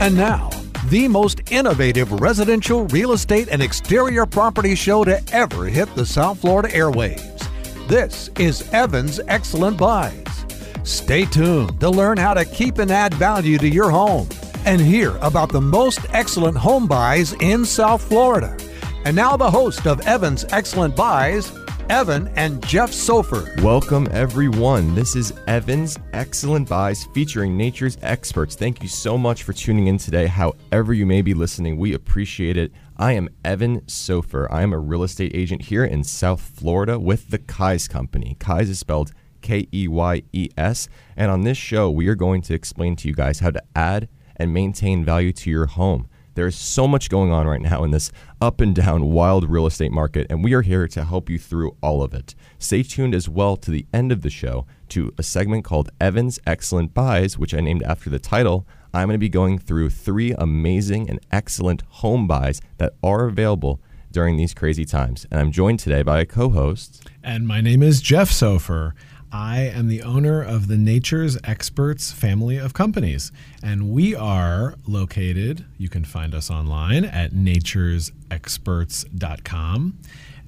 [0.00, 0.48] And now,
[0.88, 6.40] the most innovative residential real estate and exterior property show to ever hit the South
[6.40, 7.46] Florida airwaves.
[7.86, 10.46] This is Evan's Excellent Buys.
[10.84, 14.26] Stay tuned to learn how to keep and add value to your home
[14.64, 18.56] and hear about the most excellent home buys in South Florida.
[19.04, 21.52] And now, the host of Evan's Excellent Buys,
[21.90, 23.52] Evan and Jeff Sophir.
[23.64, 24.94] Welcome, everyone.
[24.94, 28.54] This is Evan's Excellent Buys featuring nature's experts.
[28.54, 30.28] Thank you so much for tuning in today.
[30.28, 32.70] However, you may be listening, we appreciate it.
[32.96, 34.46] I am Evan Sophir.
[34.52, 38.36] I am a real estate agent here in South Florida with the Keyes Company.
[38.38, 40.88] Keyes is spelled K E Y E S.
[41.16, 44.08] And on this show, we are going to explain to you guys how to add
[44.36, 46.06] and maintain value to your home.
[46.34, 49.92] There's so much going on right now in this up and down wild real estate
[49.92, 52.34] market, and we are here to help you through all of it.
[52.58, 56.38] Stay tuned as well to the end of the show to a segment called Evan's
[56.46, 58.66] Excellent Buys, which I named after the title.
[58.92, 63.80] I'm going to be going through three amazing and excellent home buys that are available
[64.10, 65.26] during these crazy times.
[65.30, 67.08] And I'm joined today by a co host.
[67.22, 68.94] And my name is Jeff Sophir.
[69.32, 73.30] I am the owner of the Nature's Experts family of companies,
[73.62, 79.98] and we are located, you can find us online at naturesexperts.com.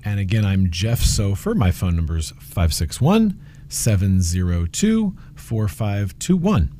[0.05, 1.55] And again, I'm Jeff Sophir.
[1.55, 3.38] My phone number is 561
[3.69, 6.75] 702 4521.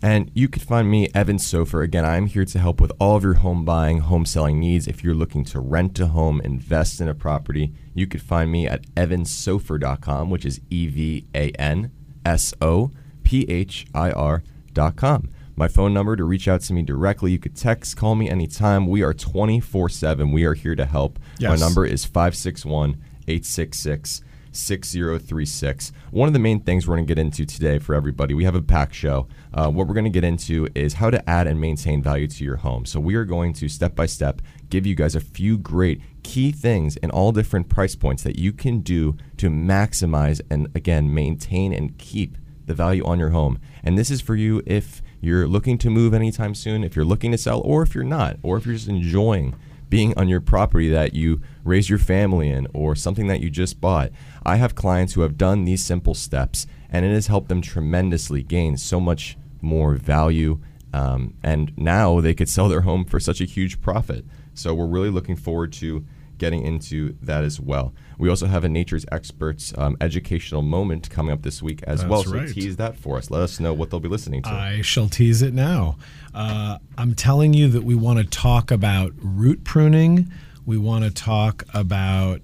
[0.00, 1.82] And you can find me, Evan Sophir.
[1.82, 4.88] Again, I'm here to help with all of your home buying, home selling needs.
[4.88, 8.66] If you're looking to rent a home, invest in a property, you could find me
[8.66, 11.92] at evansophir.com, which is E V A N
[12.26, 12.90] S O
[13.22, 15.30] P H I R.com.
[15.56, 17.30] My phone number to reach out to me directly.
[17.30, 18.88] You could text, call me anytime.
[18.88, 20.32] We are 24 7.
[20.32, 21.18] We are here to help.
[21.38, 21.50] Yes.
[21.50, 25.92] My number is 561 866 6036.
[26.10, 28.54] One of the main things we're going to get into today for everybody, we have
[28.54, 29.26] a pack show.
[29.52, 32.44] Uh, what we're going to get into is how to add and maintain value to
[32.44, 32.86] your home.
[32.86, 36.50] So, we are going to step by step give you guys a few great key
[36.50, 41.72] things in all different price points that you can do to maximize and, again, maintain
[41.72, 43.60] and keep the value on your home.
[43.84, 47.30] And this is for you if you're looking to move anytime soon, if you're looking
[47.30, 49.54] to sell, or if you're not, or if you're just enjoying
[49.88, 53.80] being on your property that you raise your family in or something that you just
[53.80, 54.10] bought.
[54.44, 58.42] I have clients who have done these simple steps and it has helped them tremendously
[58.42, 60.58] gain so much more value.
[60.92, 64.24] Um, and now they could sell their home for such a huge profit.
[64.54, 66.04] So we're really looking forward to
[66.38, 67.94] getting into that as well.
[68.18, 72.10] We also have a Nature's Experts um, educational moment coming up this week as That's
[72.10, 72.24] well.
[72.24, 72.48] So right.
[72.48, 73.30] tease that for us.
[73.30, 74.50] Let us know what they'll be listening to.
[74.50, 75.96] I shall tease it now.
[76.34, 80.30] Uh, I'm telling you that we want to talk about root pruning,
[80.66, 82.40] we want to talk about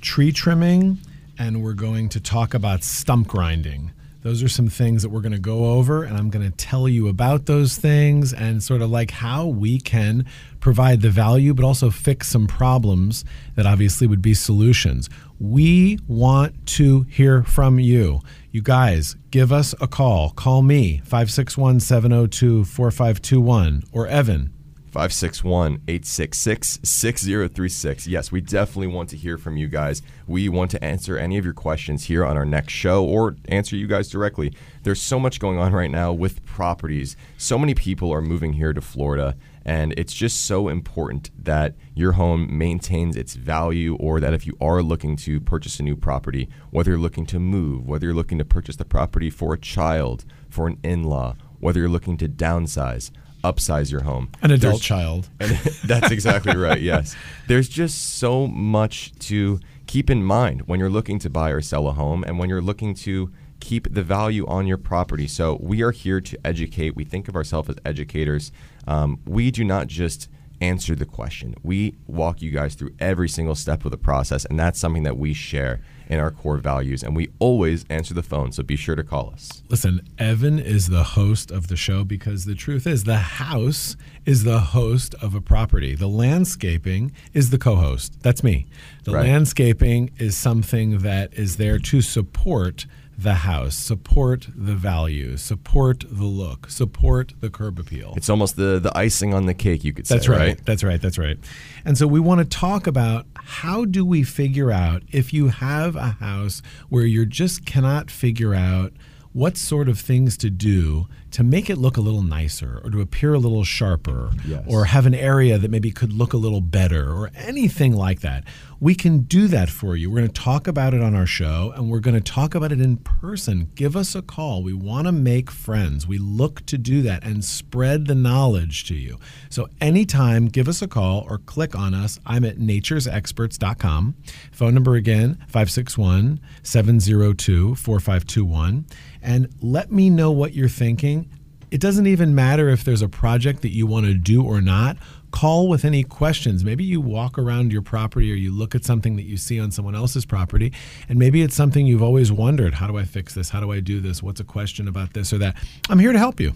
[0.00, 0.98] tree trimming,
[1.38, 3.92] and we're going to talk about stump grinding.
[4.24, 6.88] Those are some things that we're going to go over, and I'm going to tell
[6.88, 10.24] you about those things and sort of like how we can
[10.60, 15.10] provide the value, but also fix some problems that obviously would be solutions.
[15.38, 18.22] We want to hear from you.
[18.50, 20.30] You guys, give us a call.
[20.30, 24.54] Call me, 561 702 4521, or Evan,
[24.94, 28.06] 561 866 6036.
[28.06, 30.02] Yes, we definitely want to hear from you guys.
[30.28, 33.74] We want to answer any of your questions here on our next show or answer
[33.74, 34.54] you guys directly.
[34.84, 37.16] There's so much going on right now with properties.
[37.38, 39.34] So many people are moving here to Florida,
[39.64, 44.56] and it's just so important that your home maintains its value or that if you
[44.60, 48.38] are looking to purchase a new property, whether you're looking to move, whether you're looking
[48.38, 52.28] to purchase the property for a child, for an in law, whether you're looking to
[52.28, 53.10] downsize,
[53.44, 54.30] upsize your home.
[54.42, 55.28] an adult There's- child.
[55.40, 55.50] and
[55.84, 56.80] that's exactly right.
[56.80, 57.14] Yes.
[57.46, 61.86] There's just so much to keep in mind when you're looking to buy or sell
[61.86, 65.26] a home and when you're looking to keep the value on your property.
[65.28, 66.96] So we are here to educate.
[66.96, 68.50] We think of ourselves as educators.
[68.86, 70.28] Um, we do not just
[70.60, 71.54] answer the question.
[71.62, 75.16] We walk you guys through every single step of the process, and that's something that
[75.18, 77.02] we share in our core values.
[77.02, 79.62] And we always answer the phone, so be sure to call us.
[79.68, 83.96] Listen, Evan is the host of the show because the truth is the house
[84.26, 85.94] is the host of a property.
[85.94, 88.18] The landscaping is the co host.
[88.22, 88.66] That's me.
[89.04, 89.26] The Right.
[89.26, 92.86] landscaping is something that is there to support
[93.16, 98.14] the house, support the value, support the look, support the curb appeal.
[98.16, 100.16] It's almost the, the icing on the cake, you could say.
[100.16, 100.64] That's right.
[100.64, 101.00] That's right.
[101.00, 101.38] That's right.
[101.84, 105.96] And so we want to talk about how do we figure out if you have
[105.96, 108.92] a house where you just cannot figure out
[109.32, 113.00] what sort of things to do to make it look a little nicer or to
[113.00, 114.62] appear a little sharper Yes.
[114.66, 118.44] or have an area that maybe could look a little better or anything like that,
[118.80, 120.10] we can do that for you.
[120.10, 122.70] We're going to talk about it on our show and we're going to talk about
[122.70, 123.70] it in person.
[123.74, 124.62] Give us a call.
[124.62, 126.06] We want to make friends.
[126.06, 129.18] We look to do that and spread the knowledge to you.
[129.48, 132.20] So anytime, give us a call or click on us.
[132.26, 134.14] I'm at naturesexperts.com.
[134.52, 138.86] Phone number again, 561 702 4521.
[139.24, 141.30] And let me know what you're thinking.
[141.70, 144.96] It doesn't even matter if there's a project that you want to do or not.
[145.32, 146.62] Call with any questions.
[146.62, 149.72] Maybe you walk around your property or you look at something that you see on
[149.72, 150.72] someone else's property,
[151.08, 153.48] and maybe it's something you've always wondered how do I fix this?
[153.48, 154.22] How do I do this?
[154.22, 155.56] What's a question about this or that?
[155.88, 156.54] I'm here to help you.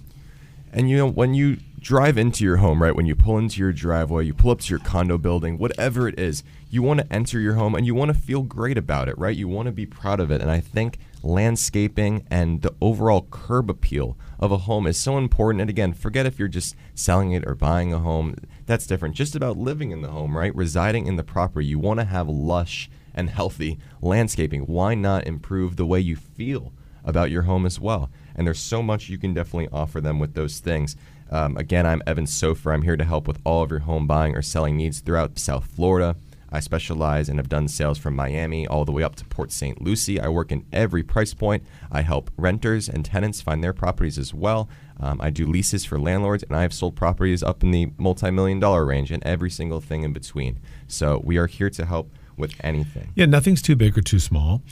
[0.72, 3.72] And you know, when you drive into your home, right, when you pull into your
[3.72, 7.40] driveway, you pull up to your condo building, whatever it is, you want to enter
[7.40, 9.36] your home and you want to feel great about it, right?
[9.36, 10.42] You want to be proud of it.
[10.42, 15.60] And I think landscaping and the overall curb appeal of a home is so important.
[15.62, 18.34] And again, forget if you're just selling it or buying a home,
[18.66, 19.14] that's different.
[19.14, 20.54] Just about living in the home, right?
[20.54, 24.62] Residing in the property, you want to have lush and healthy landscaping.
[24.62, 26.72] Why not improve the way you feel
[27.04, 28.10] about your home as well?
[28.38, 30.96] And there's so much you can definitely offer them with those things.
[31.30, 32.72] Um, again, I'm Evan Sophir.
[32.72, 35.66] I'm here to help with all of your home buying or selling needs throughout South
[35.66, 36.16] Florida.
[36.50, 39.82] I specialize and have done sales from Miami all the way up to Port St.
[39.82, 40.20] Lucie.
[40.20, 41.64] I work in every price point.
[41.90, 44.68] I help renters and tenants find their properties as well.
[45.00, 48.30] Um, I do leases for landlords, and I have sold properties up in the multi
[48.30, 50.58] million dollar range and every single thing in between.
[50.86, 53.10] So we are here to help with anything.
[53.14, 54.62] Yeah, nothing's too big or too small.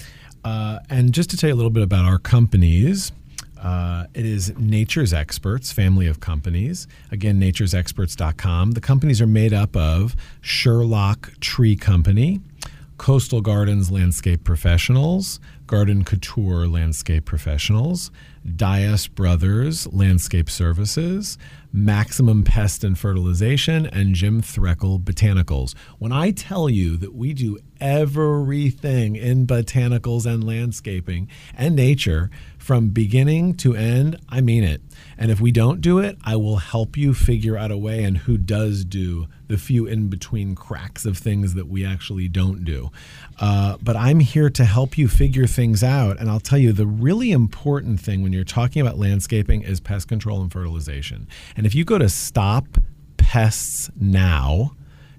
[0.44, 3.12] Uh, and just to tell you a little bit about our companies,
[3.62, 6.87] uh, it is Nature's Experts, family of companies.
[7.11, 8.73] Again, naturesexperts.com.
[8.73, 12.41] The companies are made up of Sherlock Tree Company,
[12.99, 18.11] Coastal Gardens Landscape Professionals, Garden Couture Landscape Professionals,
[18.55, 21.37] Dias Brothers Landscape Services,
[21.73, 25.75] Maximum Pest and Fertilization, and Jim Threlkel Botanicals.
[25.99, 32.31] When I tell you that we do everything in botanicals and landscaping and nature
[32.66, 34.82] from beginning to end, I mean it.
[35.16, 38.18] And if we don't do it, I will help you figure out a way and
[38.18, 42.90] who does do the few in between cracks of things that we actually don't do.
[43.38, 46.18] Uh, but I'm here to help you figure things out.
[46.18, 50.08] And I'll tell you the really important thing when you're talking about landscaping is pest
[50.08, 51.28] control and fertilization.
[51.56, 52.08] And if you go to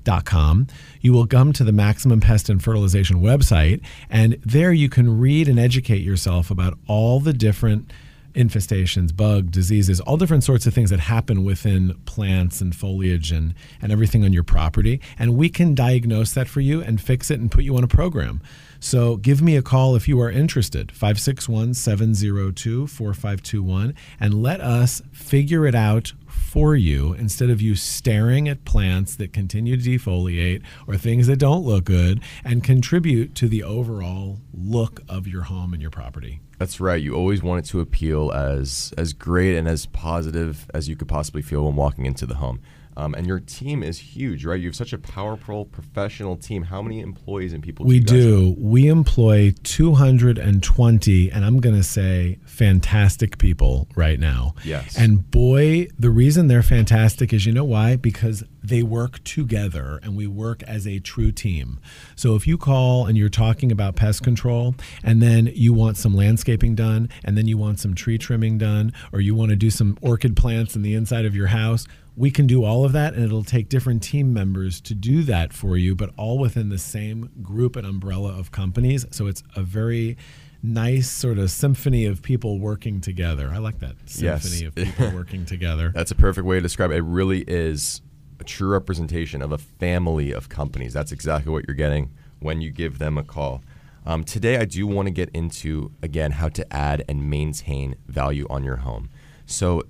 [0.07, 0.67] stoppestsnow.com,
[1.01, 5.47] you will come to the Maximum Pest and Fertilization website, and there you can read
[5.47, 7.91] and educate yourself about all the different
[8.33, 13.55] infestations, bug, diseases, all different sorts of things that happen within plants and foliage and,
[13.81, 15.01] and everything on your property.
[15.17, 17.87] And we can diagnose that for you and fix it and put you on a
[17.87, 18.41] program.
[18.79, 25.01] So give me a call if you are interested, 561 702 4521, and let us
[25.11, 26.13] figure it out
[26.47, 31.37] for you instead of you staring at plants that continue to defoliate or things that
[31.37, 36.39] don't look good and contribute to the overall look of your home and your property.
[36.57, 37.01] That's right.
[37.01, 41.07] You always want it to appeal as as great and as positive as you could
[41.07, 42.61] possibly feel when walking into the home.
[42.97, 44.59] Um, and your team is huge, right?
[44.59, 46.63] You have such a powerful professional team.
[46.63, 47.85] How many employees and people?
[47.85, 48.17] We do.
[48.17, 48.55] Do.
[48.57, 54.55] We employ 220, and I'm going to say fantastic people right now.
[54.63, 54.97] Yes.
[54.97, 57.97] And boy, the reason they're fantastic is you know why?
[57.97, 61.79] Because they work together and we work as a true team.
[62.15, 64.73] So if you call and you're talking about pest control,
[65.03, 68.91] and then you want some landscaping done, and then you want some tree trimming done,
[69.13, 71.87] or you want to do some orchid plants in the inside of your house,
[72.19, 75.53] we can do all of that and it'll take different team members to do that
[75.53, 79.61] for you but all within the same group and umbrella of companies so it's a
[79.61, 80.17] very
[80.63, 84.41] nice sort of symphony of people working together i like that Yes.
[84.43, 86.95] symphony of people working together That's a perfect way to describe it.
[86.97, 88.01] It really is
[88.39, 90.93] a true representation of a family of companies.
[90.93, 93.63] That's exactly what you're getting when you give them a call.
[94.05, 98.45] Um, today, I do want to get into, again, how to add and maintain value
[98.49, 99.09] on your home.
[99.47, 99.83] So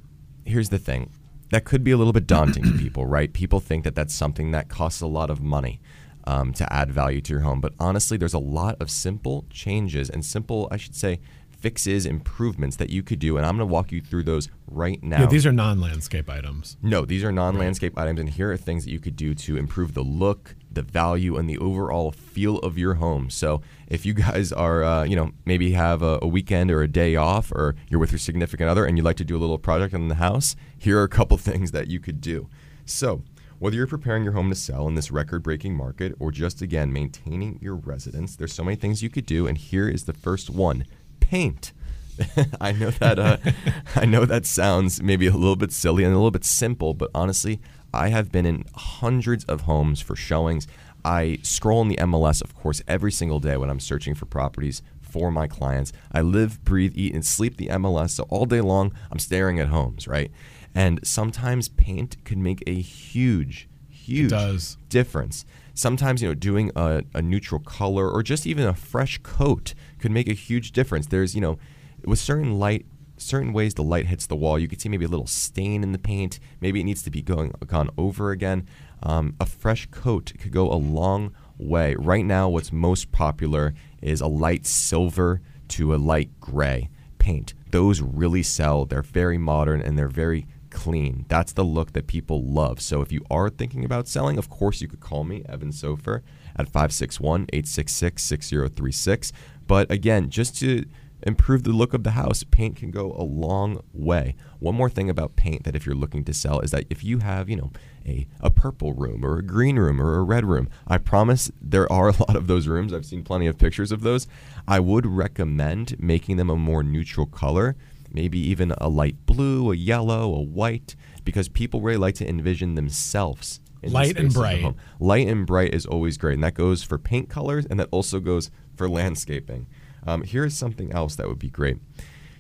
[0.46, 1.10] here's the thing
[1.51, 3.31] that could be a little bit daunting to people, right?
[3.31, 5.79] People think that that's something that costs a lot of money.
[6.25, 7.61] Um, to add value to your home.
[7.61, 11.21] But honestly, there's a lot of simple changes and simple, I should say,
[11.57, 13.37] fixes, improvements that you could do.
[13.37, 15.21] And I'm going to walk you through those right now.
[15.21, 18.91] yeah these are non-landscape items No, these are non-landscape items, and here are things that
[18.91, 22.96] you could do to improve the look, the value, and the overall feel of your
[22.96, 23.29] home.
[23.31, 26.88] So, if you guys are, uh, you know, maybe have a, a weekend or a
[26.88, 29.57] day off, or you're with your significant other and you'd like to do a little
[29.57, 32.48] project in the house, here are a couple things that you could do.
[32.86, 33.24] So,
[33.57, 37.57] whether you're preparing your home to sell in this record-breaking market, or just again maintaining
[37.60, 40.86] your residence, there's so many things you could do, and here is the first one:
[41.19, 41.74] paint.
[42.62, 43.38] I know that uh,
[43.96, 47.10] I know that sounds maybe a little bit silly and a little bit simple, but
[47.15, 47.60] honestly,
[47.97, 50.67] I have been in hundreds of homes for showings.
[51.03, 54.81] I scroll in the MLS, of course, every single day when I'm searching for properties
[55.01, 55.93] for my clients.
[56.11, 58.11] I live, breathe, eat, and sleep the MLS.
[58.11, 60.31] So all day long, I'm staring at homes, right?
[60.75, 64.77] And sometimes paint could make a huge, huge does.
[64.89, 65.45] difference.
[65.73, 70.11] Sometimes, you know, doing a, a neutral color or just even a fresh coat could
[70.11, 71.07] make a huge difference.
[71.07, 71.57] There's, you know,
[72.05, 72.85] with certain light
[73.17, 74.59] certain ways the light hits the wall.
[74.59, 76.39] You can see maybe a little stain in the paint.
[76.62, 78.67] Maybe it needs to be going gone over again.
[79.03, 81.95] Um, a fresh coat could go a long way.
[81.97, 87.53] Right now, what's most popular is a light silver to a light gray paint.
[87.71, 88.86] Those really sell.
[88.86, 91.25] They're very modern and they're very clean.
[91.27, 92.81] That's the look that people love.
[92.81, 96.24] So if you are thinking about selling, of course you could call me, Evan Sophir,
[96.55, 99.33] at 561 866 6036.
[99.65, 100.86] But again, just to
[101.24, 104.36] improve the look of the house, paint can go a long way.
[104.59, 107.19] One more thing about paint that if you're looking to sell is that if you
[107.19, 107.71] have, you know,
[108.05, 111.91] a, a purple room or a green room or a red room, I promise there
[111.91, 112.93] are a lot of those rooms.
[112.93, 114.27] I've seen plenty of pictures of those.
[114.67, 117.75] I would recommend making them a more neutral color,
[118.12, 122.75] maybe even a light blue, a yellow, a white, because people really like to envision
[122.75, 124.75] themselves Light and space of the bright.
[125.00, 128.19] Light and bright is always great, and that goes for paint colors, and that also
[128.19, 129.67] goes for landscaping.
[130.07, 131.77] Um, here is something else that would be great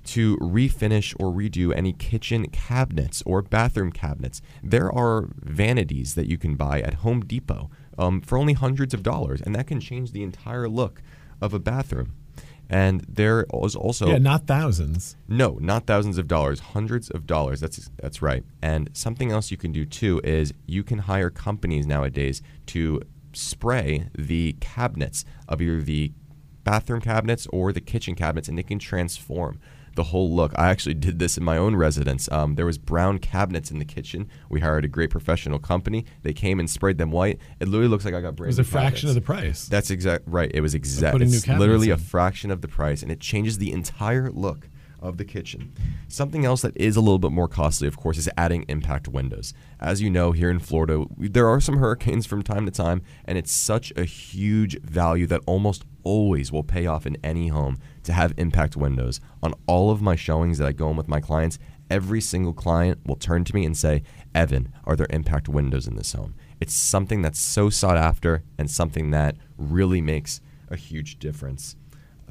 [0.05, 4.41] to refinish or redo any kitchen cabinets or bathroom cabinets.
[4.63, 9.03] There are vanities that you can buy at Home Depot um, for only hundreds of
[9.03, 11.01] dollars, and that can change the entire look
[11.41, 12.13] of a bathroom.
[12.69, 15.15] And there is also Yeah, not thousands.
[15.27, 17.59] no, not thousands of dollars, hundreds of dollars.
[17.61, 18.43] That's that's right.
[18.61, 23.01] And something else you can do too is you can hire companies nowadays to
[23.33, 26.11] spray the cabinets of either the
[26.67, 29.59] bathroom cabinets or the kitchen cabinets, and they can transform
[29.95, 30.51] the whole look.
[30.57, 32.29] I actually did this in my own residence.
[32.31, 34.29] Um, there was brown cabinets in the kitchen.
[34.49, 36.05] We hired a great professional company.
[36.23, 37.39] They came and sprayed them white.
[37.61, 39.67] It literally looks like I got brand It was a fraction of the price.
[39.67, 40.51] That's exact right.
[40.53, 41.21] It was exact.
[41.21, 44.69] It's cabinets literally a fraction of the price, and it changes the entire look
[44.99, 45.73] of the kitchen.
[46.07, 49.53] Something else that is a little bit more costly, of course, is adding impact windows.
[49.79, 53.37] As you know, here in Florida, there are some hurricanes from time to time, and
[53.37, 58.13] it's such a huge value that almost always will pay off in any home to
[58.13, 59.19] have impact windows.
[59.43, 62.99] On all of my showings that I go in with my clients, every single client
[63.05, 66.35] will turn to me and say, Evan, are there impact windows in this home?
[66.59, 71.75] It's something that's so sought after and something that really makes a huge difference.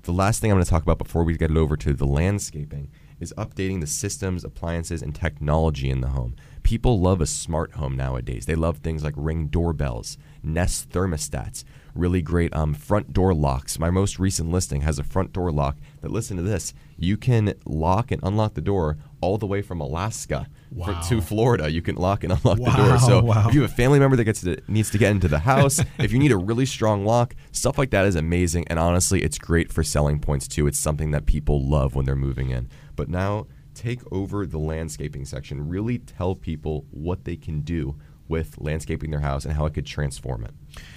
[0.06, 2.06] The last thing I'm going to talk about before we get it over to the
[2.06, 6.36] landscaping is updating the systems, appliances, and technology in the home.
[6.62, 8.46] People love a smart home nowadays.
[8.46, 13.80] They love things like ring doorbells, Nest thermostats, really great um, front door locks.
[13.80, 17.54] My most recent listing has a front door lock that, listen to this, you can
[17.64, 20.46] lock and unlock the door all the way from Alaska
[20.84, 21.68] for- to Florida.
[21.68, 22.98] You can lock and unlock the door.
[22.98, 23.48] So wow.
[23.48, 25.80] if you have a family member that gets to, needs to get into the house,
[25.98, 28.68] if you need a really strong lock, stuff like that is amazing.
[28.68, 30.68] And honestly, it's great for selling points too.
[30.68, 32.68] It's something that people love when they're moving in.
[32.94, 35.68] But now take over the landscaping section.
[35.68, 37.96] Really tell people what they can do
[38.28, 40.54] with landscaping their house and how it could transform it.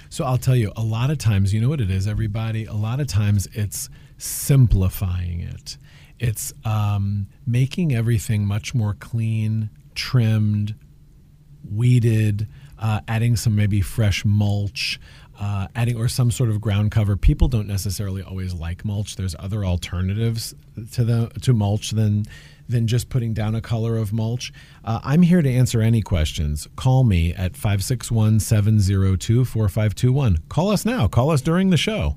[0.09, 2.65] So I'll tell you, a lot of times, you know what it is, everybody?
[2.65, 5.77] A lot of times it's simplifying it.
[6.19, 10.75] It's um, making everything much more clean, trimmed,
[11.69, 12.47] weeded,
[12.77, 14.99] uh, adding some maybe fresh mulch,
[15.39, 17.15] uh, adding or some sort of ground cover.
[17.15, 19.15] People don't necessarily always like mulch.
[19.15, 20.53] There's other alternatives
[20.93, 22.25] to the to mulch than
[22.67, 24.53] than just putting down a color of mulch.
[24.85, 26.67] Uh, I'm here to answer any questions.
[26.75, 30.37] Call me at 561 702 4521.
[30.49, 31.07] Call us now.
[31.07, 32.15] Call us during the show.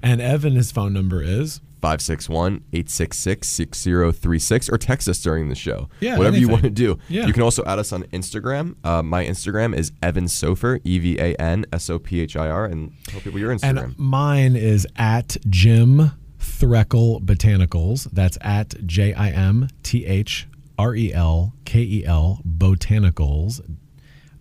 [0.00, 5.88] And Evan, his phone number is 561 866 6036 or text us during the show.
[6.00, 6.98] Yeah, Whatever you want to do.
[7.08, 7.26] Yeah.
[7.26, 8.76] You can also add us on Instagram.
[8.84, 12.48] Uh, my Instagram is Evan Sophir, E V A N S O P H I
[12.48, 13.84] R, and tell people your Instagram.
[13.84, 18.08] And mine is at Jim Threlkel Botanicals.
[18.12, 20.46] That's at J I M T H
[20.78, 23.60] R E L K E L Botanicals.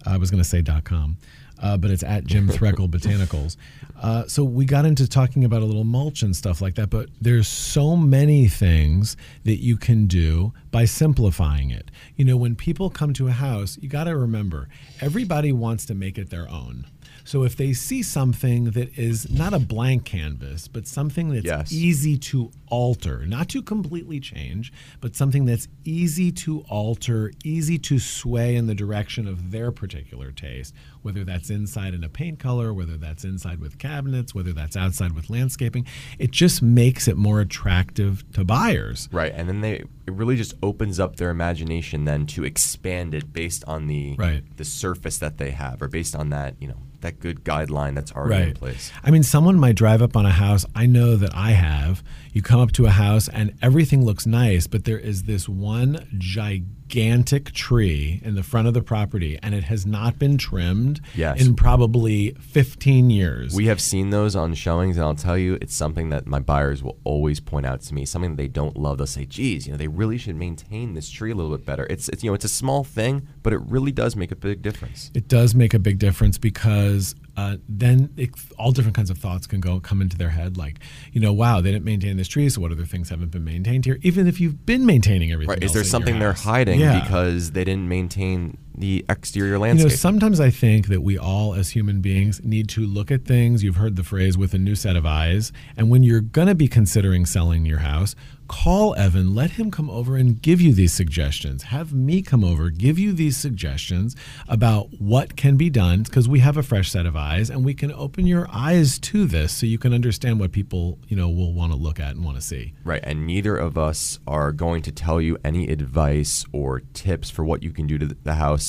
[0.06, 1.17] I was going to say dot .com,
[1.62, 3.58] uh, but it's at Jim Threlkel Botanicals.
[4.02, 7.10] Uh, so we got into talking about a little mulch and stuff like that, but
[7.20, 11.90] there's so many things that you can do by by simplifying it.
[12.16, 14.70] You know, when people come to a house, you got to remember
[15.02, 16.86] everybody wants to make it their own.
[17.27, 21.74] So if they see something that is not a blank canvas, but something that's Yes.
[21.74, 28.00] easy to alter, not to completely change, but something that's easy to alter, easy to
[28.00, 32.74] sway in the direction of their particular taste, whether that's inside in a paint color,
[32.74, 35.86] whether that's inside with cabinets, whether that's outside with landscaping,
[36.17, 39.10] it just makes it more attractive to buyers.
[39.12, 43.34] Right, and then they it really just opens up their imagination then to expand it
[43.34, 44.43] based on the Right.
[44.55, 48.12] the surface that they have, or based on that you know that good guideline that's
[48.12, 48.92] already in place.
[49.04, 50.66] I mean, someone might drive up on a house.
[50.75, 52.04] I know that I have.
[52.34, 56.08] You come up to a house and everything looks nice, but there is this one
[56.18, 61.41] gigantic tree in the front of the property and it has not been trimmed Yes.
[61.41, 63.53] in probably 15 years.
[63.53, 66.84] We have seen those on showings, and I'll tell you, it's something that my buyers
[66.84, 68.06] will always point out to me.
[68.06, 68.98] Something that they don't love.
[68.98, 71.86] They'll say, "Geez, you know, they really should maintain this tree a little bit better."
[71.89, 74.62] It's, it's you know, it's a small thing, but it really does make a big
[74.62, 75.12] difference.
[75.13, 79.46] it does make a big difference because uh, then it, all different kinds of thoughts
[79.48, 80.79] can go come into their head, like
[81.13, 83.86] you know, wow, they didn't maintain this tree, so what other things haven't been maintained
[83.86, 84.00] here?
[84.01, 85.63] Even if you've been maintaining everything, Right?
[85.63, 87.00] Is there in something they're hiding Yeah.
[87.00, 89.89] because they didn't maintain the exterior landscape.
[89.89, 93.25] You know, sometimes I think that we all, as human beings, need to look at
[93.25, 93.63] things.
[93.63, 95.51] You've heard the phrase with a new set of eyes.
[95.75, 98.15] And when you're going to be considering selling your house,
[98.48, 101.63] call Evan, let him come over and give you these suggestions.
[101.63, 104.15] Have me come over, give you these suggestions
[104.48, 107.74] about what can be done because we have a fresh set of eyes and we
[107.74, 111.53] can open your eyes to this so you can understand what people, you know, will
[111.53, 112.74] want to look at and want to see.
[112.84, 117.43] Right, and neither of us are going to tell you any advice or tips for
[117.43, 118.66] what you can do to the house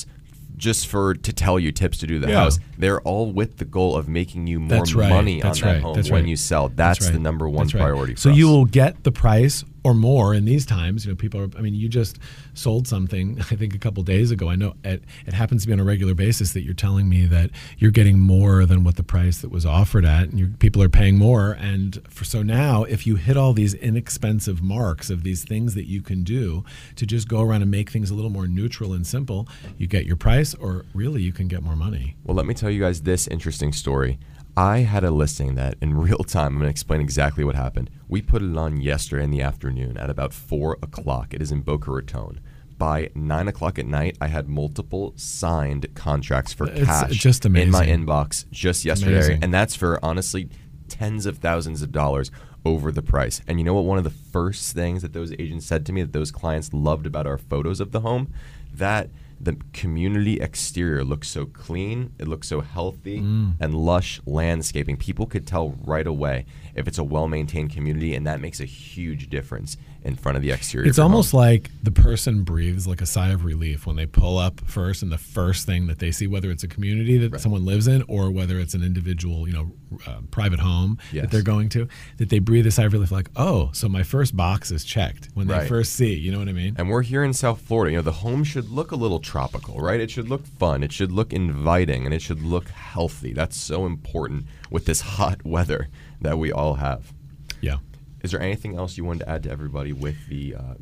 [0.58, 2.40] just for to tell you tips to do the Yeah.
[2.42, 2.58] house.
[2.76, 5.08] They're all with the goal of making you more right.
[5.08, 6.28] money That's on that home That's when right.
[6.28, 6.68] you sell.
[6.68, 7.12] That's, right.
[7.12, 7.80] the number one That's right.
[7.82, 8.36] priority for So us.
[8.36, 11.04] you will get the price or more in these times.
[11.04, 11.48] You know, people are.
[11.56, 12.18] I mean, you just
[12.54, 13.38] sold something.
[13.50, 14.48] I think a couple days ago.
[14.48, 17.26] I know it, it happens to be on a regular basis that you're telling me
[17.26, 20.88] that you're getting more than what the price that was offered at, and people are
[20.88, 21.52] paying more.
[21.52, 25.86] And for so now, if you hit all these inexpensive marks of these things that
[25.86, 26.64] you can do
[26.96, 30.06] to just go around and make things a little more neutral and simple, you get
[30.06, 32.16] your price, or really you can get more money.
[32.24, 34.18] Well, let me tell you guys this interesting story.
[34.58, 37.90] I had a listing that in real time, I'm going to explain exactly what happened.
[38.08, 41.32] We put it on yesterday in the afternoon at about 4 o'clock.
[41.32, 42.40] It is in Boca Raton.
[42.76, 47.52] By 9 o'clock at night, I had multiple signed contracts for It's cash just in
[47.52, 48.06] my amazing.
[48.06, 49.16] inbox just yesterday.
[49.18, 49.44] Amazing.
[49.44, 50.48] And that's for honestly
[50.88, 52.32] tens of thousands of dollars
[52.64, 53.40] over the price.
[53.46, 53.84] And you know what?
[53.84, 57.06] One of the first things that those agents said to me that those clients loved
[57.06, 58.32] about our photos of the home,
[58.74, 59.10] that
[59.40, 63.54] the community exterior looks so clean, it looks so healthy Mm.
[63.60, 64.96] and lush landscaping.
[64.96, 69.28] People could tell right away if it's a well-maintained community, and that makes a huge
[69.28, 70.88] difference in front of the exterior.
[70.88, 71.40] It's almost home.
[71.40, 75.10] like the person breathes like a sigh of relief when they pull up first, and
[75.10, 78.30] the first thing that they see, whether it's a community that someone lives in or
[78.30, 79.72] whether it's an individual, you know,
[80.06, 81.22] uh, private home Yes.
[81.24, 84.02] that they're going to, that they breathe a sigh of relief, like, oh, so my
[84.04, 86.14] first box is checked when they first see.
[86.14, 86.74] You know what I mean?
[86.78, 87.92] And we're here in South Florida.
[87.92, 90.00] You know, the home should look a little tropical, right?
[90.00, 90.82] It should look fun.
[90.82, 93.34] It should look inviting, and it should look healthy.
[93.34, 95.88] That's so important with this hot weather
[96.22, 97.12] that we all have.
[97.60, 97.76] Yeah.
[98.22, 100.74] Is there anything else you wanted to add to everybody with the uh,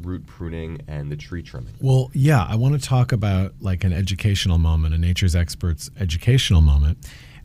[0.00, 1.74] root pruning and the tree trimming?
[1.80, 6.62] Well, yeah, I want to talk about like an educational moment, a nature's experts educational
[6.62, 6.98] moment.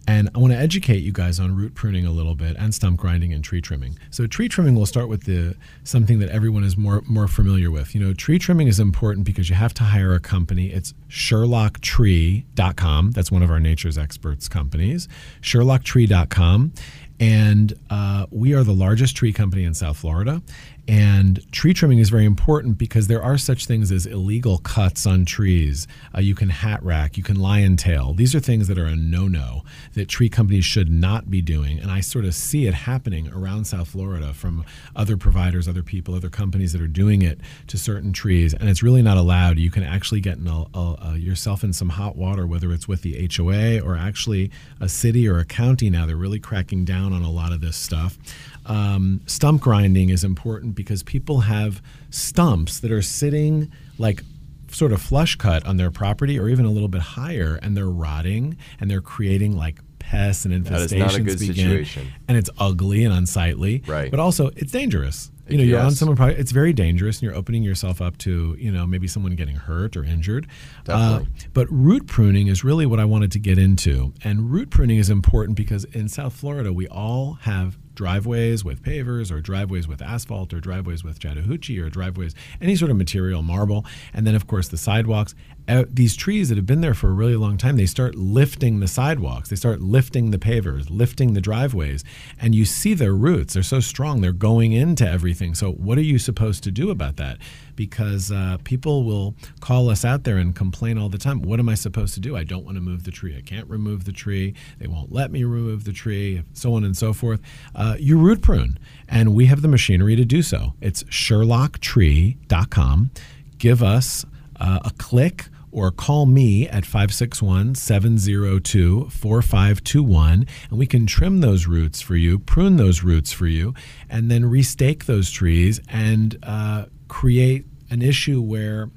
[0.10, 3.00] And I want to educate you guys on root pruning a little bit and stump
[3.00, 4.00] grinding and tree trimming.
[4.10, 7.94] So tree trimming will start with the something that everyone is more more familiar with.
[7.94, 10.72] You know, tree trimming is important because you have to hire a company.
[10.72, 13.12] It's sherlocktree.com.
[13.12, 15.08] That's one of our nature's experts companies.
[15.44, 16.74] sherlocktree.com
[17.20, 20.42] and uh, we are the largest tree company in South Florida.
[20.90, 25.24] And tree trimming is very important because there are such things as illegal cuts on
[25.24, 25.88] trees.
[26.16, 28.16] Uh, you can hat rack, you can lion tail.
[28.16, 29.62] These are things that are a no no
[29.94, 31.78] that tree companies should not be doing.
[31.78, 36.16] And I sort of see it happening around South Florida from other providers, other people,
[36.16, 38.56] other companies that are doing it to certain trees.
[38.56, 39.60] And it's really not allowed.
[39.60, 42.88] You can actually get in a, a, a, yourself in some hot water, whether it's
[42.88, 44.50] with the HOA or actually
[44.80, 46.08] a city or a county now.
[46.08, 48.18] They're really cracking down on a lot of this stuff.
[48.66, 54.24] Um, stump grinding is important because people have stumps that are sitting like
[54.72, 57.90] sort of flush cut on their property or even a little bit higher and they're
[57.90, 61.56] rotting and they're creating like pests and infestations That is not a good begin.
[61.56, 62.08] situation.
[62.30, 64.10] and it's ugly and unsightly Right.
[64.10, 65.98] but also it's dangerous you know you're on Yes.
[65.98, 69.36] someone pro- it's very dangerous and you're opening yourself up to you know maybe someone
[69.36, 70.48] getting hurt or injured
[70.86, 71.28] Definitely.
[71.28, 74.98] Uh, but root pruning is really what i wanted to get into and root pruning
[74.98, 80.02] is important because in south florida we all have driveways with pavers or driveways with
[80.02, 83.86] asphalt or driveways with Chattahoochee or driveways, any sort of material, marble.
[84.14, 85.36] And then, of course, the sidewalks.
[85.70, 88.80] Uh, these trees that have been there for a really long time, they start lifting
[88.80, 92.04] the sidewalks, they start lifting the pavers, lifting the driveways,
[92.42, 93.54] and you see their roots.
[93.54, 95.54] They're so strong, they're going into everything.
[95.54, 97.38] So, what are you supposed to do about that?
[97.76, 101.44] Because uh, people will call us out there and complain all the time.
[101.44, 102.36] What am I supposed to do?
[102.36, 103.38] I don't want to move the tree.
[103.38, 104.56] I can't remove the tree.
[104.80, 107.42] They won't let me remove the tree, so on and so forth.
[107.76, 110.74] Uh, you root prune, and we have the machinery to do so.
[110.82, 113.12] It's sherlocktree.com.
[113.60, 114.26] Give us
[114.60, 121.68] uh, a click or call me at 561 702 4521 and we can trim those
[121.68, 123.74] roots for you, prune those roots for you,
[124.10, 128.90] and then restake those trees and uh, create an issue where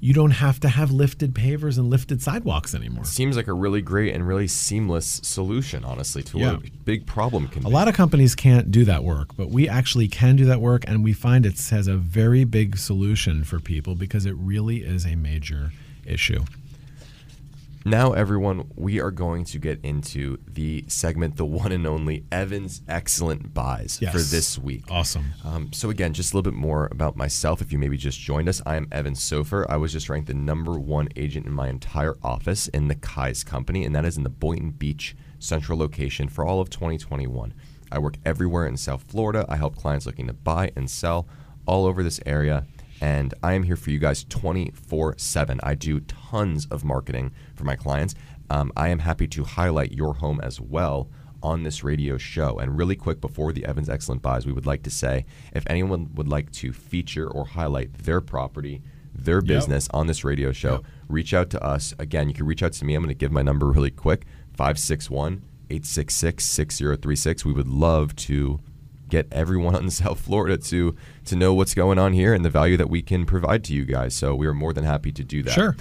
[0.00, 3.04] you don't have to have lifted pavers and lifted sidewalks anymore.
[3.04, 6.52] Seems like a really great and really seamless solution, honestly, to Yeah.
[6.52, 7.72] what a big problem can A be.
[7.72, 11.02] lot of companies can't do that work, but we actually can do that work, and
[11.02, 15.16] we find it has a very big solution for people because it really is a
[15.16, 15.72] major
[16.08, 16.44] issue.
[17.84, 22.82] Now, everyone, we are going to get into the segment, the one and only Evan's
[22.86, 24.12] Excellent Buys Yes.
[24.12, 24.84] for this week.
[24.90, 25.32] Awesome.
[25.44, 27.62] Um, so again, just a little bit more about myself.
[27.62, 29.64] If you maybe just joined us, I am Evan Sophir.
[29.70, 33.42] I was just ranked the number one agent in my entire office in the Keyes
[33.44, 37.54] company, and that is in the Boynton Beach central location for all of 2021.
[37.90, 39.46] I work everywhere in South Florida.
[39.48, 41.26] I help clients looking to buy and sell
[41.64, 42.66] all over this area.
[43.00, 45.60] And I am here for you guys 24 7.
[45.62, 48.14] I do tons of marketing for my clients.
[48.50, 51.08] Um, I am happy to highlight your home as well
[51.42, 52.58] on this radio show.
[52.58, 56.10] And really quick, before the Evans Excellent Buys, we would like to say if anyone
[56.14, 58.82] would like to feature or highlight their property,
[59.14, 60.84] their business on this radio show, Yep.
[61.08, 61.94] reach out to us.
[61.98, 62.94] Again, you can reach out to me.
[62.94, 67.44] I'm going to give my number really quick 561 866 6036.
[67.44, 68.58] We would love to
[69.08, 70.94] get everyone in South Florida to
[71.26, 73.84] to know what's going on here and the value that we can provide to you
[73.84, 74.14] guys.
[74.14, 75.52] So we are more than happy to do that.
[75.52, 75.76] Sure.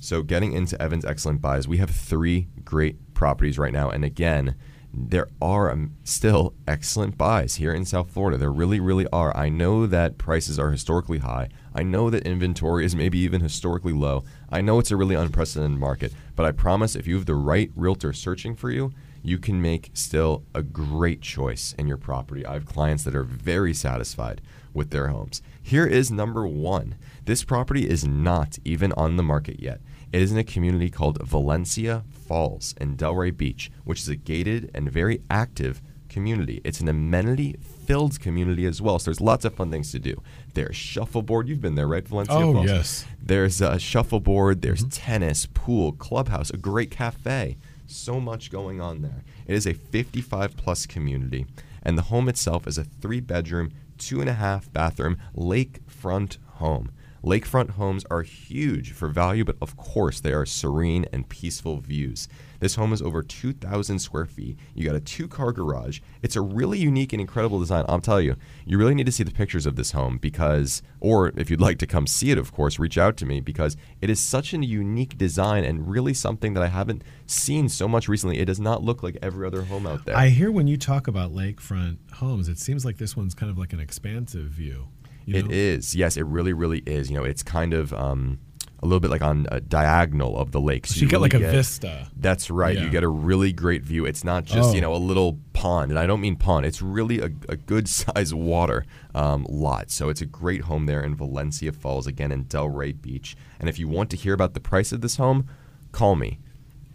[0.00, 4.56] So getting into Evan's excellent buys, we have three great properties right now, and again,
[4.92, 8.36] there are um, still excellent buys here in South Florida.
[8.36, 9.36] There really, really are.
[9.36, 11.48] I know that prices are historically high.
[11.74, 14.24] I know that inventory is maybe even historically low.
[14.50, 17.70] I know it's a really unprecedented market, but I promise if you have the right
[17.76, 18.92] realtor searching for you,
[19.22, 22.44] you can make still a great choice in your property.
[22.46, 24.40] I have clients that are very satisfied
[24.72, 25.42] with their homes.
[25.62, 26.96] Here is number one.
[27.24, 29.80] This property is not even on the market yet.
[30.12, 34.70] It is in a community called Valencia Falls in Delray Beach, which is a gated
[34.74, 36.60] and very active community.
[36.64, 37.56] It's an amenity
[37.86, 38.98] filled community as well.
[38.98, 40.20] So there's lots of fun things to do.
[40.54, 41.48] There's shuffleboard.
[41.48, 42.66] You've been there, right, Valencia Oh, Falls?
[42.66, 43.04] yes.
[43.22, 44.88] There's a shuffleboard, there's mm-hmm.
[44.90, 47.56] tennis, pool, clubhouse, a great cafe.
[47.90, 49.24] So much going on there.
[49.48, 51.46] It is a 55 plus community,
[51.82, 56.92] and the home itself is a three bedroom, two and a half bathroom lakefront home.
[57.24, 62.28] Lakefront homes are huge for value, but of course they are serene and peaceful views.
[62.60, 64.58] This home is over 2,000 square feet.
[64.74, 66.00] You got a two car garage.
[66.22, 67.84] It's a really unique and incredible design.
[67.88, 71.32] I'll tell you, you really need to see the pictures of this home because, or
[71.36, 74.10] if you'd like to come see it, of course, reach out to me because it
[74.10, 78.38] is such a unique design and really something that I haven't seen so much recently.
[78.38, 80.16] It does not look like every other home out there.
[80.16, 83.56] I hear when you talk about lakefront homes, it seems like this one's kind of
[83.56, 84.88] like an expansive view.
[85.24, 85.50] You know?
[85.50, 85.94] is.
[85.94, 87.10] Yes, it really, really is.
[87.10, 88.38] You know, it's kind of um,
[88.82, 90.86] a little bit like on a diagonal of the lake.
[90.86, 92.08] So you get really like a vista.
[92.16, 92.78] That's right.
[92.78, 94.06] You get a really great view.
[94.06, 94.92] It's not just, you Oh.
[94.92, 95.90] know, a little pond.
[95.90, 96.64] And I don't mean pond.
[96.64, 99.90] It's really a, a good size water um, lot.
[99.90, 103.36] So it's a great home there in Valencia Falls, again in Delray Beach.
[103.58, 105.46] And if you want to hear about the price of this home,
[105.92, 106.38] call me.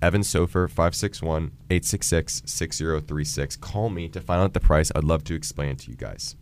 [0.01, 3.55] Evan Sophir, 561 866 6036.
[3.57, 4.91] Call me to find out the price.
[4.95, 6.35] I'd love to explain it to you guys.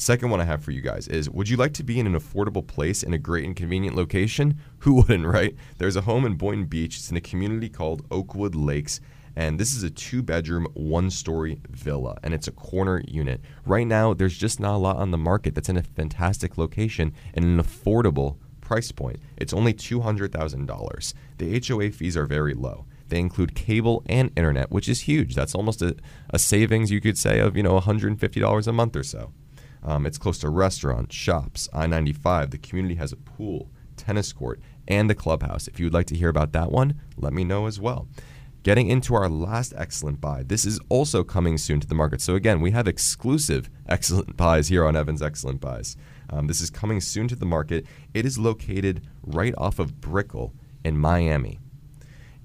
[0.00, 2.14] Second one I have for you guys is Would you like to be in an
[2.14, 4.60] affordable place in a great and convenient location?
[4.78, 5.56] Who wouldn't, right?
[5.78, 6.96] There's a home in Boynton Beach.
[6.98, 9.00] It's in a community called Oakwood Lakes.
[9.34, 13.40] And this is a two bedroom, one story villa, and it's a corner unit.
[13.66, 17.12] Right now, there's just not a lot on the market that's in a fantastic location
[17.34, 19.18] and an affordable price point.
[19.36, 21.14] It's only $200,000.
[21.38, 22.86] The HOA fees are very low.
[23.08, 25.34] They include cable and internet, which is huge.
[25.34, 25.96] That's almost a,
[26.30, 29.32] a savings, you could say, of you know $150 a month or so.
[29.82, 32.50] Um, it's close to restaurants, shops, I 95.
[32.50, 35.68] The community has a pool, tennis court, and the clubhouse.
[35.68, 38.08] If you would like to hear about that one, let me know as well.
[38.64, 40.42] Getting into our last excellent buy.
[40.42, 42.20] This is also coming soon to the market.
[42.20, 45.96] So, again, we have exclusive excellent buys here on Evans Excellent Buys.
[46.30, 47.86] Um, this is coming soon to the market.
[48.12, 50.52] It is located right off of Brickell
[50.84, 51.60] in Miami.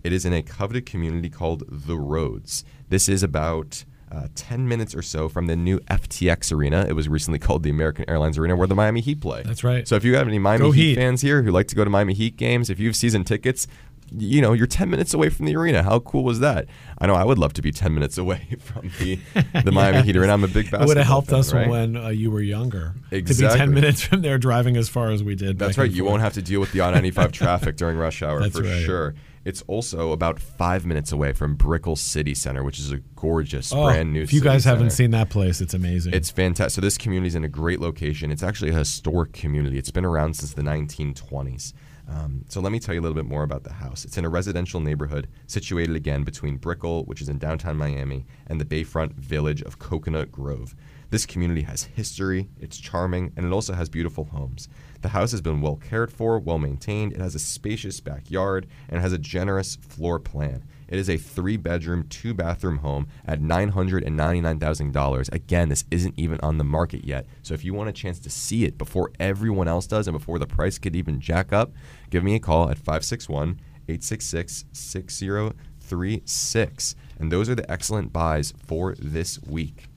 [0.04, 2.64] It is in a coveted community called The Roads.
[2.90, 6.86] This is about uh, 10 minutes or so from the new FTX Arena.
[6.88, 9.42] It was recently called the American Airlines Arena, where the Miami Heat play.
[9.44, 9.88] That's right.
[9.88, 10.96] So if you have any Miami Heat, Heat.
[10.96, 13.68] fans here who like to go to Miami Heat games, if you have season tickets,
[14.16, 15.82] you know you're 10 minutes away from the arena.
[15.82, 16.68] How cool was that?
[17.00, 19.18] I know I would love to be 10 minutes away from the
[19.64, 20.34] the Miami Heat Arena.
[20.34, 20.84] I'm a big basketball.
[20.84, 21.68] It would have helped fan, us right?
[21.68, 22.94] when uh, you were younger.
[23.06, 23.58] To be Exactly.
[23.58, 25.58] 10 minutes from there driving as far as we did.
[25.58, 25.90] That's right.
[25.90, 26.12] You forth.
[26.12, 28.84] won't have to deal with the I-95 traffic during rush hour That's for right.
[28.84, 29.16] sure.
[29.46, 33.84] It's also about five minutes away from Brickell City Center, which is a gorgeous, Oh,
[33.86, 34.22] brand new.
[34.22, 34.96] If you guys haven't center.
[34.96, 36.14] seen that place, it's amazing.
[36.14, 36.76] It's fantastic.
[36.76, 38.32] So this community is in a great location.
[38.32, 39.78] It's actually a historic community.
[39.78, 41.74] It's been around since the 1920s.
[42.08, 44.04] Um, so let me tell you a little bit more about the house.
[44.04, 48.60] It's in a residential neighborhood situated again between Brickell, which is in downtown Miami, and
[48.60, 50.76] the bayfront village of Coconut Grove.
[51.12, 54.68] This community has history, it's charming, and it also has beautiful homes.
[55.04, 59.02] The house has been well cared for, well maintained, it has a spacious backyard, and
[59.02, 60.64] has a generous floor plan.
[60.88, 65.34] It is a three bedroom, two bathroom home at $999,000.
[65.34, 67.26] Again, this isn't even on the market yet.
[67.42, 70.40] So if you want a chance to see it before everyone else does and before
[70.40, 71.74] the price could even jack up,
[72.10, 76.96] give me a call at 561 866 6036.
[77.20, 79.88] And those are the excellent buys for this week.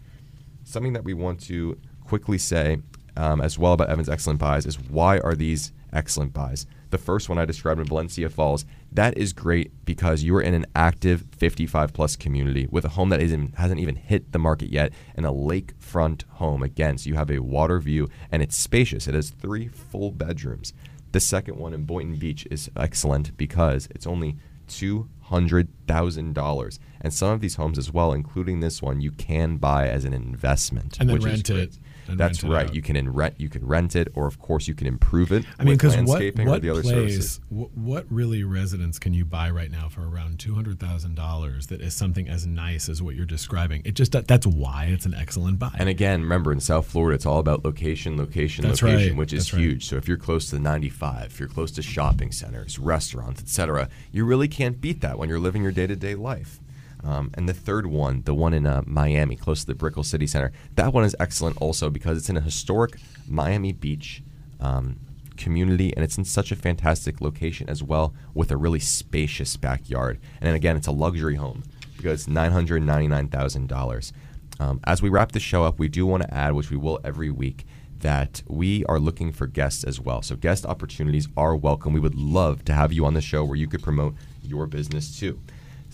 [0.65, 2.79] Something that we want to quickly say
[3.17, 6.67] um, as well about Evan's excellent buys is why are these excellent buys?
[6.91, 10.55] The first one I described in Valencia Falls, that is great because you are in
[10.55, 14.71] an active 55 plus community with a home that isn't, hasn't even hit the market
[14.71, 16.63] yet and a lakefront home.
[16.63, 19.09] Again, so you have a water view and it's spacious.
[19.09, 20.73] It has three full bedrooms.
[21.13, 24.37] The second one in Boynton Beach is excellent because it's only
[24.69, 26.79] $200,000.
[27.01, 30.13] And some of these homes as well, including this one, you can buy as an
[30.13, 30.99] investment.
[31.01, 31.79] And then rent it.
[32.09, 32.73] And That's right.
[32.73, 35.65] You can rent you can rent it or of course you can improve it I
[35.65, 37.41] mean, because what, what or the other place, services.
[37.49, 41.67] wh- what really residence can you buy right now for around two hundred thousand dollars
[41.69, 43.83] that is something as nice as what you're describing?
[43.85, 45.75] It just that's why it's an excellent buy.
[45.79, 49.19] And again, remember in South Florida, it's all about location, location, That's location, right.
[49.19, 49.61] which is That's right.
[49.63, 49.87] huge.
[49.87, 53.89] So if you're close to the 95, if you're close to shopping centers, restaurants, etc.,
[54.13, 56.61] you really can't beat that when you're living your day-to-day life.
[57.07, 60.27] Um, and the third one, the one in uh, Miami, close to the Brickell City
[60.27, 62.97] Center, that one is excellent also because it's in a historic
[63.29, 64.25] Miami Beach
[64.59, 64.99] um,
[65.37, 70.19] community and it's in such a fantastic location as well with a really spacious backyard.
[70.41, 71.63] And again, it's a luxury home
[71.97, 74.13] because it's $999,000.
[74.59, 76.99] Um, as we wrap the show up, we do want to add, which we will
[77.05, 77.67] every week,
[78.01, 80.23] that we are looking for guests as well.
[80.23, 81.93] So guest opportunities are welcome.
[81.93, 85.19] We would love to have you on the show where you could promote your business
[85.19, 85.39] too.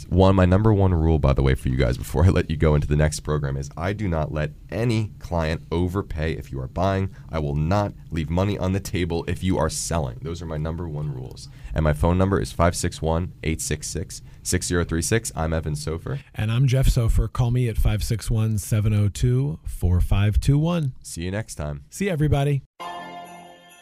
[0.09, 2.57] One, my number one rule, by the way, for you guys before I let you
[2.57, 6.61] go into the next program is I do not let any client overpay if you
[6.61, 7.15] are buying.
[7.31, 10.19] I will not leave money on the table if you are selling.
[10.23, 11.49] Those are my number one rules.
[11.75, 15.33] And my phone number is 561 866 6036.
[15.37, 16.21] I'm Evan Sophir.
[16.35, 17.29] and I'm Jeff Sophir.
[17.29, 20.93] Call me at 561 702 4521.
[21.03, 21.85] See you next time.
[21.91, 22.63] See everybody.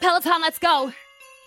[0.01, 0.93] Peloton, let's go!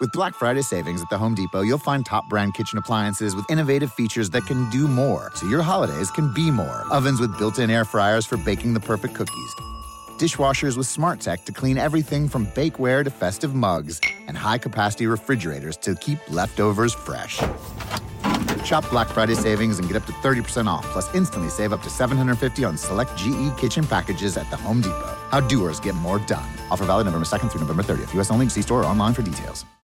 [0.00, 3.48] With Black Friday savings at the Home Depot, you'll find top brand kitchen appliances with
[3.48, 6.84] innovative features that can do more, so your holidays can be more.
[6.90, 9.54] Ovens with built in air fryers for baking the perfect cookies,
[10.18, 15.06] dishwashers with smart tech to clean everything from bakeware to festive mugs, and high capacity
[15.06, 17.40] refrigerators to keep leftovers fresh.
[18.64, 21.88] Shop Black Friday savings and get up to 30% off, plus instantly save up to
[21.88, 25.14] 750 on select GE kitchen packages at the Home Depot.
[25.30, 26.48] How doers get more done.
[26.70, 28.12] Offer valid November 2nd through November 30th.
[28.14, 28.30] U.S.
[28.30, 28.48] only.
[28.48, 29.64] See store or online for details.